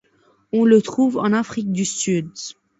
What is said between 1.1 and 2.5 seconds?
en Afrique du Sud.